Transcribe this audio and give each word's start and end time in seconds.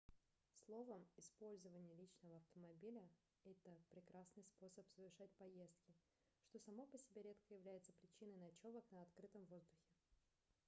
словом 0.65 1.05
использование 1.17 1.93
личного 1.93 2.37
автомобиля 2.37 3.03
это 3.43 3.77
прекрасный 3.91 4.43
способ 4.45 4.83
совершать 4.95 5.29
поездки 5.37 5.93
что 6.47 6.57
само 6.57 6.87
по 6.87 6.97
себе 6.97 7.21
редко 7.21 7.53
является 7.53 7.93
причиной 7.93 8.35
ночёвок 8.39 8.83
на 8.89 9.03
открытом 9.03 9.45
воздухе 9.45 9.85